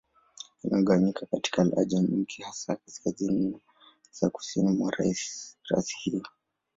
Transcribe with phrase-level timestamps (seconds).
[0.63, 3.59] Imegawanyika katika lahaja nyingi, hasa za Kaskazini na
[4.11, 4.91] za Kusini mwa
[5.69, 6.23] rasi hiyo.